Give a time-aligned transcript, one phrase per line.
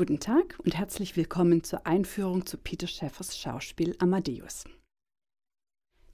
[0.00, 4.64] Guten Tag und herzlich willkommen zur Einführung zu Peter Schäffers Schauspiel Amadeus.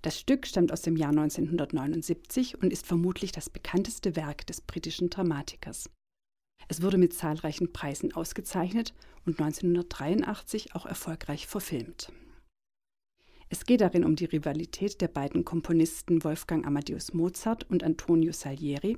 [0.03, 5.09] Das Stück stammt aus dem Jahr 1979 und ist vermutlich das bekannteste Werk des britischen
[5.09, 5.89] Dramatikers.
[6.67, 8.93] Es wurde mit zahlreichen Preisen ausgezeichnet
[9.25, 12.11] und 1983 auch erfolgreich verfilmt.
[13.49, 18.97] Es geht darin um die Rivalität der beiden Komponisten Wolfgang Amadeus Mozart und Antonio Salieri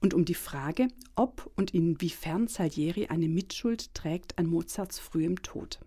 [0.00, 5.78] und um die Frage, ob und inwiefern Salieri eine Mitschuld trägt an Mozarts frühem Tod.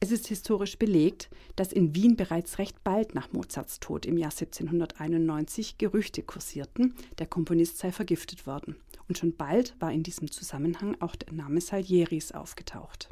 [0.00, 4.32] Es ist historisch belegt, dass in Wien bereits recht bald nach Mozarts Tod im Jahr
[4.32, 8.76] 1791 Gerüchte kursierten, der Komponist sei vergiftet worden.
[9.08, 13.10] Und schon bald war in diesem Zusammenhang auch der Name Salieris aufgetaucht.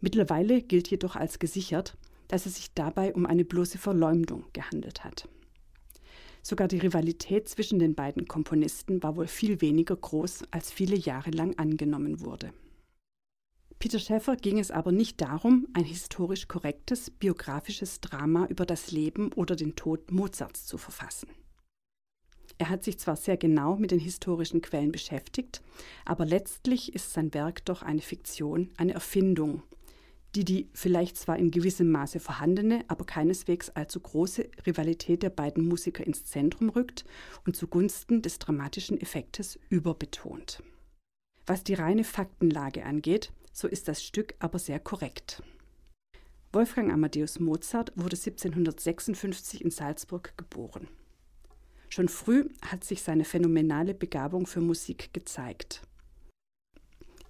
[0.00, 1.96] Mittlerweile gilt jedoch als gesichert,
[2.30, 5.28] dass es sich dabei um eine bloße Verleumdung gehandelt hat.
[6.42, 11.30] Sogar die Rivalität zwischen den beiden Komponisten war wohl viel weniger groß, als viele Jahre
[11.30, 12.52] lang angenommen wurde.
[13.80, 19.32] Peter Schäffer ging es aber nicht darum, ein historisch korrektes biografisches Drama über das Leben
[19.32, 21.28] oder den Tod Mozarts zu verfassen.
[22.58, 25.62] Er hat sich zwar sehr genau mit den historischen Quellen beschäftigt,
[26.04, 29.62] aber letztlich ist sein Werk doch eine Fiktion, eine Erfindung,
[30.34, 35.66] die die vielleicht zwar in gewissem Maße vorhandene, aber keineswegs allzu große Rivalität der beiden
[35.66, 37.04] Musiker ins Zentrum rückt
[37.46, 40.62] und zugunsten des dramatischen Effektes überbetont.
[41.46, 45.42] Was die reine Faktenlage angeht, so ist das Stück aber sehr korrekt.
[46.52, 50.88] Wolfgang Amadeus Mozart wurde 1756 in Salzburg geboren.
[51.88, 55.82] Schon früh hat sich seine phänomenale Begabung für Musik gezeigt.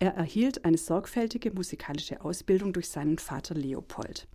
[0.03, 4.27] Er erhielt eine sorgfältige musikalische Ausbildung durch seinen Vater Leopold.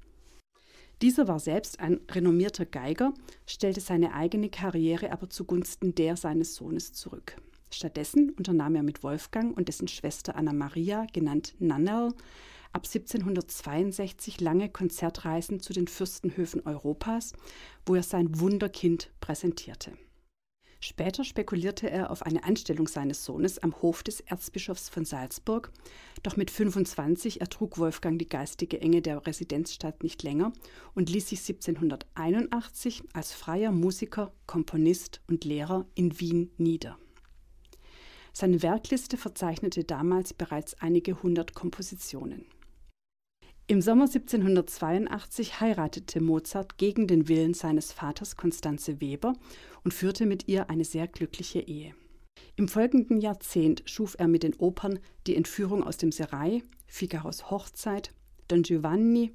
[1.02, 3.16] Dieser war selbst ein renommierter Geiger,
[3.48, 7.36] stellte seine eigene Karriere aber zugunsten der seines Sohnes zurück.
[7.72, 12.10] Stattdessen unternahm er mit Wolfgang und dessen Schwester Anna Maria, genannt Nannerl,
[12.72, 17.34] ab 1762 lange Konzertreisen zu den Fürstenhöfen Europas,
[17.88, 19.94] wo er sein Wunderkind präsentierte.
[20.80, 25.72] Später spekulierte er auf eine Anstellung seines Sohnes am Hof des Erzbischofs von Salzburg,
[26.22, 30.54] doch mit 25 ertrug Wolfgang die geistige Enge der Residenzstadt nicht länger
[30.94, 36.98] und ließ sich 1781 als freier Musiker, Komponist und Lehrer in Wien nieder.
[38.34, 42.46] Seine Werkliste verzeichnete damals bereits einige hundert Kompositionen.
[43.68, 49.34] Im Sommer 1782 heiratete Mozart gegen den Willen seines Vaters Constanze Weber
[49.84, 51.96] und führte mit ihr eine sehr glückliche Ehe.
[52.58, 58.14] Im folgenden Jahrzehnt schuf er mit den Opern Die Entführung aus dem Serai, Figaros Hochzeit,
[58.50, 59.34] Don Giovanni,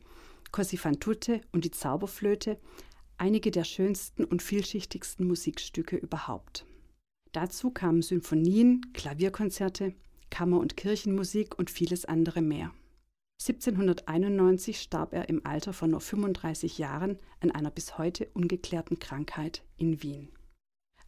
[0.53, 2.57] Così fan tutte und die Zauberflöte
[3.19, 6.65] einige der schönsten und vielschichtigsten Musikstücke überhaupt.
[7.33, 9.93] Dazu kamen Symphonien, Klavierkonzerte,
[10.31, 12.73] Kammer- und Kirchenmusik und vieles andere mehr.
[13.41, 19.63] 1791 starb er im Alter von nur 35 Jahren an einer bis heute ungeklärten Krankheit
[19.79, 20.29] in Wien.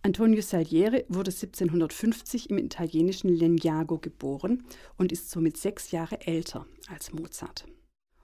[0.01, 4.65] Antonio Salieri wurde 1750 im italienischen Legnago geboren
[4.97, 7.67] und ist somit sechs Jahre älter als Mozart.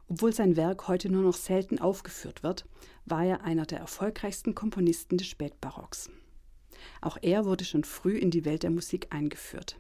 [0.09, 2.65] Obwohl sein Werk heute nur noch selten aufgeführt wird,
[3.05, 6.09] war er einer der erfolgreichsten Komponisten des Spätbarocks.
[7.03, 9.79] Auch er wurde schon früh in die Welt der Musik eingeführt.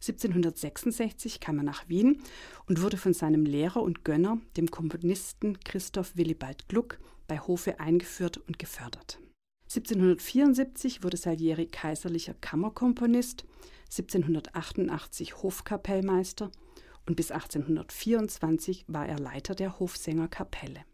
[0.00, 2.22] 1766 kam er nach Wien
[2.66, 8.38] und wurde von seinem Lehrer und Gönner, dem Komponisten Christoph Willibald Gluck, bei Hofe eingeführt
[8.38, 9.18] und gefördert.
[9.64, 13.44] 1774 wurde Salieri kaiserlicher Kammerkomponist,
[13.90, 16.50] 1788 Hofkapellmeister
[17.06, 20.84] und bis 1824 war er Leiter der Hofsängerkapelle.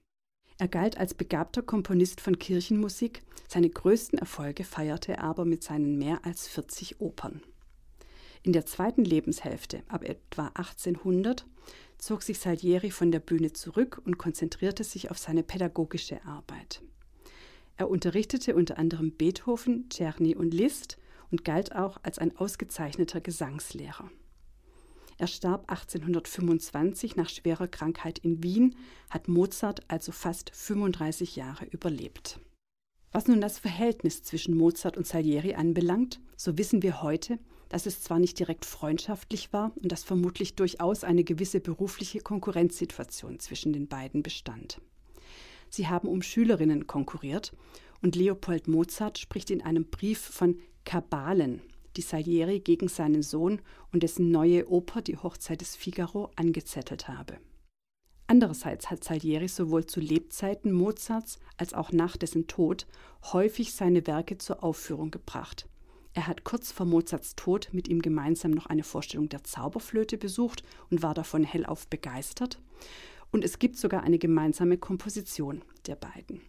[0.59, 5.99] Er galt als begabter Komponist von Kirchenmusik, seine größten Erfolge feierte er aber mit seinen
[5.99, 7.43] mehr als 40 Opern.
[8.45, 11.47] In der zweiten Lebenshälfte, ab etwa 1800,
[11.97, 16.83] zog sich Salieri von der Bühne zurück und konzentrierte sich auf seine pädagogische Arbeit.
[17.79, 20.99] Er unterrichtete unter anderem Beethoven, Czerny und Liszt
[21.31, 24.11] und galt auch als ein ausgezeichneter Gesangslehrer.
[25.17, 28.77] Er starb 1825 nach schwerer Krankheit in Wien,
[29.09, 32.41] hat Mozart also fast 35 Jahre überlebt.
[33.11, 37.39] Was nun das Verhältnis zwischen Mozart und Salieri anbelangt, so wissen wir heute,
[37.69, 43.39] dass es zwar nicht direkt freundschaftlich war und dass vermutlich durchaus eine gewisse berufliche Konkurrenzsituation
[43.39, 44.81] zwischen den beiden bestand.
[45.71, 47.53] Sie haben um Schülerinnen konkurriert
[48.03, 51.63] und Leopold Mozart spricht in einem Brief von Kabalen,
[51.97, 53.61] die Salieri gegen seinen Sohn
[53.93, 57.39] und dessen neue Oper Die Hochzeit des Figaro angezettelt habe.
[58.27, 62.87] Andererseits hat Salieri sowohl zu Lebzeiten Mozarts als auch nach dessen Tod
[63.33, 65.69] häufig seine Werke zur Aufführung gebracht,
[66.15, 70.63] Er hat kurz vor Mozarts Tod mit ihm gemeinsam noch eine Vorstellung der Zauberflöte besucht
[70.89, 72.61] und war davon hellauf begeistert.
[73.33, 76.41] Und es gibt sogar eine gemeinsame Komposition der beiden.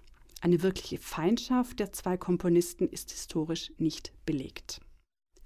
[0.41, 4.81] Eine wirkliche Feindschaft der zwei Komponisten ist historisch nicht belegt.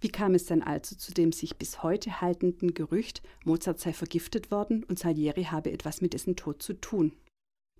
[0.01, 4.51] Wie kam es denn also zu dem sich bis heute haltenden Gerücht, Mozart sei vergiftet
[4.51, 7.13] worden und Salieri habe etwas mit dessen Tod zu tun?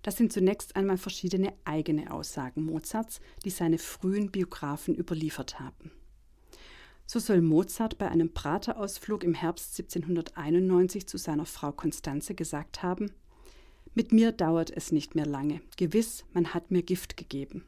[0.03, 5.91] Das sind zunächst einmal verschiedene eigene Aussagen Mozarts, die seine frühen Biografen überliefert haben.
[7.11, 13.11] So soll Mozart bei einem Prater-Ausflug im Herbst 1791 zu seiner Frau Constanze gesagt haben:
[13.95, 15.59] Mit mir dauert es nicht mehr lange.
[15.75, 17.65] Gewiss, man hat mir Gift gegeben.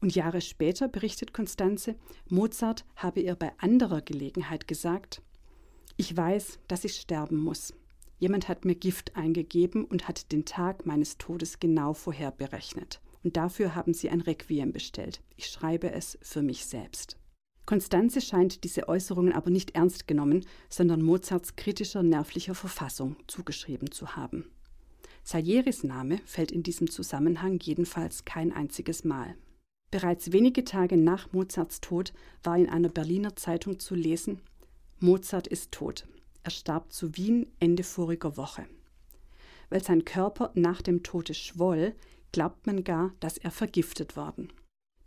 [0.00, 1.94] Und Jahre später berichtet Constanze,
[2.28, 5.22] Mozart habe ihr bei anderer Gelegenheit gesagt:
[5.96, 7.74] Ich weiß, dass ich sterben muss.
[8.18, 13.00] Jemand hat mir Gift eingegeben und hat den Tag meines Todes genau vorher berechnet.
[13.22, 15.22] Und dafür haben sie ein Requiem bestellt.
[15.36, 17.16] Ich schreibe es für mich selbst.
[17.70, 24.16] Konstanze scheint diese Äußerungen aber nicht ernst genommen, sondern Mozarts kritischer nervlicher Verfassung zugeschrieben zu
[24.16, 24.50] haben.
[25.22, 29.36] Salieris Name fällt in diesem Zusammenhang jedenfalls kein einziges Mal.
[29.92, 32.12] Bereits wenige Tage nach Mozarts Tod
[32.42, 34.40] war in einer Berliner Zeitung zu lesen,
[34.98, 36.08] Mozart ist tot.
[36.42, 38.66] Er starb zu Wien Ende voriger Woche.
[39.68, 41.94] Weil sein Körper nach dem Tode schwoll,
[42.32, 44.48] glaubt man gar, dass er vergiftet worden.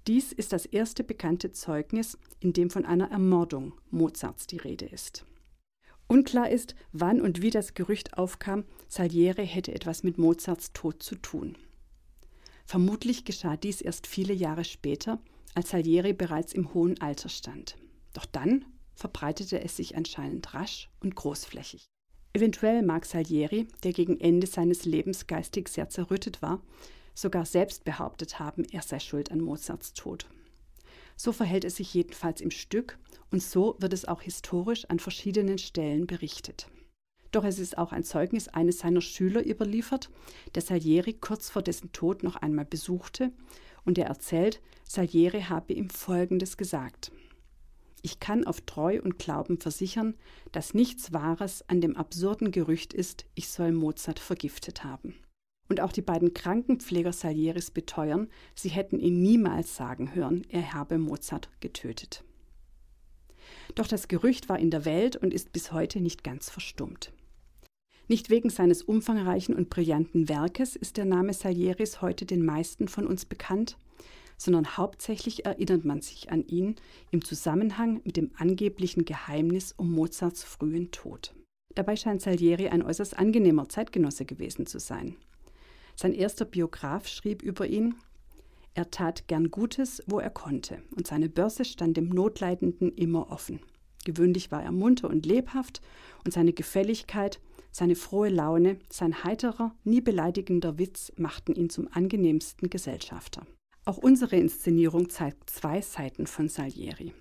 [0.07, 5.25] Dies ist das erste bekannte Zeugnis, in dem von einer Ermordung Mozarts die Rede ist.
[6.07, 11.15] Unklar ist, wann und wie das Gerücht aufkam, Salieri hätte etwas mit Mozarts Tod zu
[11.15, 11.57] tun.
[12.65, 15.19] Vermutlich geschah dies erst viele Jahre später,
[15.55, 17.77] als Salieri bereits im hohen Alter stand.
[18.13, 18.65] Doch dann
[18.95, 21.85] verbreitete es sich anscheinend rasch und großflächig.
[22.33, 26.61] Eventuell mag Salieri, der gegen Ende seines Lebens geistig sehr zerrüttet war,
[27.13, 30.27] sogar selbst behauptet haben, er sei schuld an Mozarts Tod.
[31.15, 32.97] So verhält es sich jedenfalls im Stück
[33.31, 36.67] und so wird es auch historisch an verschiedenen Stellen berichtet.
[37.31, 40.09] Doch es ist auch ein Zeugnis eines seiner Schüler überliefert,
[40.53, 43.31] der Salieri kurz vor dessen Tod noch einmal besuchte
[43.85, 47.11] und er erzählt, Salieri habe ihm Folgendes gesagt.
[48.03, 50.15] Ich kann auf Treu und Glauben versichern,
[50.51, 55.15] dass nichts Wahres an dem absurden Gerücht ist, ich soll Mozart vergiftet haben.
[55.69, 60.97] Und auch die beiden Krankenpfleger Salieris beteuern, sie hätten ihn niemals sagen hören, er habe
[60.97, 62.23] Mozart getötet.
[63.75, 67.11] Doch das Gerücht war in der Welt und ist bis heute nicht ganz verstummt.
[68.07, 73.07] Nicht wegen seines umfangreichen und brillanten Werkes ist der Name Salieris heute den meisten von
[73.07, 73.77] uns bekannt,
[74.37, 76.75] sondern hauptsächlich erinnert man sich an ihn
[77.11, 81.33] im Zusammenhang mit dem angeblichen Geheimnis um Mozarts frühen Tod.
[81.75, 85.15] Dabei scheint Salieri ein äußerst angenehmer Zeitgenosse gewesen zu sein.
[85.95, 87.95] Sein erster Biograf schrieb über ihn,
[88.75, 93.59] er tat gern Gutes, wo er konnte, und seine Börse stand dem Notleidenden immer offen.
[94.03, 95.81] Gewöhnlich war er munter und lebhaft,
[96.25, 97.39] und seine Gefälligkeit,
[97.71, 103.45] seine frohe Laune, sein heiterer, nie beleidigender Witz machten ihn zum angenehmsten Gesellschafter.
[103.85, 107.13] Auch unsere Inszenierung zeigt zwei Seiten von Salieri.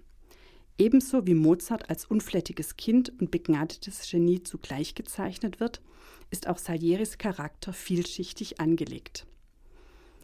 [0.79, 5.83] Ebenso wie Mozart als unflätiges Kind und begnadetes Genie zugleich gezeichnet wird,
[6.33, 9.27] ist auch Salieris Charakter vielschichtig angelegt.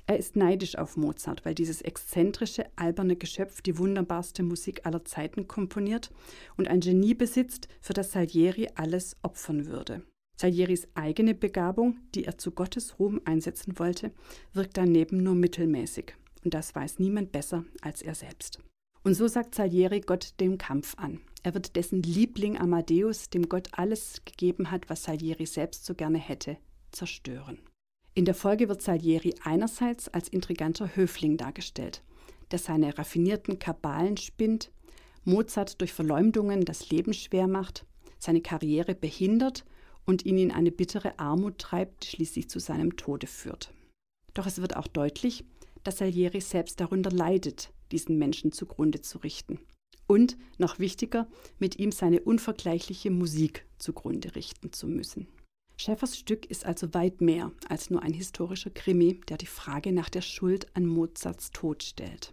[0.06, 5.46] Er ist neidisch auf Mozart, weil dieses exzentrische, alberne Geschöpf die wunderbarste Musik aller Zeiten
[5.46, 6.10] komponiert
[6.56, 10.02] und ein Genie besitzt, für das Salieri alles opfern würde.
[10.40, 14.12] Salieris eigene Begabung, die er zu Gottes Ruhm einsetzen wollte,
[14.54, 18.60] wirkt daneben nur mittelmäßig und das weiß niemand besser als er selbst.
[19.02, 21.20] Und so sagt Salieri Gott dem Kampf an.
[21.42, 26.18] Er wird dessen Liebling Amadeus, dem Gott alles gegeben hat, was Salieri selbst so gerne
[26.18, 26.56] hätte,
[26.90, 27.58] zerstören.
[28.14, 32.02] In der Folge wird Salieri einerseits als intriganter Höfling dargestellt,
[32.50, 34.72] der seine raffinierten Kabalen spinnt,
[35.24, 37.86] Mozart durch Verleumdungen das Leben schwer macht,
[38.18, 39.64] seine Karriere behindert
[40.06, 43.72] und ihn in eine bittere Armut treibt, die schließlich zu seinem Tode führt.
[44.34, 45.44] Doch es wird auch deutlich,
[45.84, 49.60] dass Salieri selbst darunter leidet, diesen Menschen zugrunde zu richten.
[50.08, 51.28] Und, noch wichtiger,
[51.60, 55.28] mit ihm seine unvergleichliche Musik zugrunde richten zu müssen.
[55.76, 60.08] Schäffers Stück ist also weit mehr als nur ein historischer Krimi, der die Frage nach
[60.08, 62.32] der Schuld an Mozarts Tod stellt.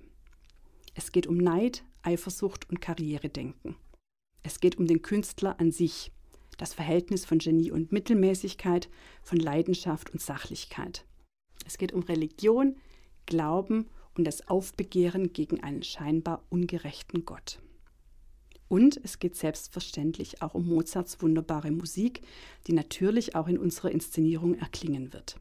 [0.96, 3.75] Es geht um Neid, Eifersucht und Karrieredenken.
[4.41, 6.12] Es geht um den Künstler an sich,
[6.58, 8.89] das Verhältnis von Genie und Mittelmäßigkeit,
[9.22, 11.05] von Leidenschaft und Sachlichkeit.
[11.65, 12.77] Es geht um Religion,
[13.25, 17.60] Glauben und das Aufbegehren gegen einen scheinbar ungerechten Gott.
[18.67, 22.22] Und es geht selbstverständlich auch um Mozarts wunderbare Musik,
[22.67, 25.39] die natürlich auch in unserer Inszenierung erklingen wird.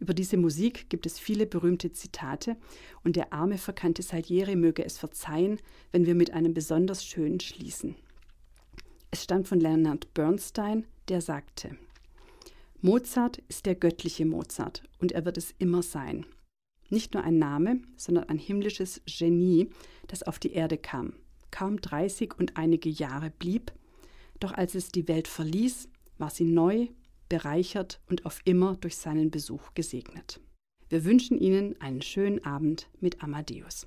[0.00, 2.56] Über diese Musik gibt es viele berühmte Zitate
[3.02, 5.60] und der arme, verkannte Salieri möge es verzeihen,
[5.90, 7.96] wenn wir mit einem besonders schönen schließen.
[9.10, 11.76] Es stammt von Leonard Bernstein, der sagte,
[12.80, 16.26] Mozart ist der göttliche Mozart und er wird es immer sein.
[16.90, 19.68] Nicht nur ein Name, sondern ein himmlisches Genie,
[20.06, 21.14] das auf die Erde kam,
[21.50, 23.72] kaum 30 und einige Jahre blieb,
[24.40, 25.88] doch als es die Welt verließ,
[26.18, 26.88] war sie neu,
[27.28, 30.40] bereichert und auf immer durch seinen Besuch gesegnet.
[30.88, 33.86] Wir wünschen Ihnen einen schönen Abend mit Amadeus.